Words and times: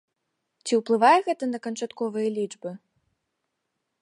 Ці 0.65 0.73
ўплывае 0.79 1.19
гэта 1.27 1.43
на 1.53 1.59
канчатковыя 1.67 2.29
лічбы? 2.39 2.77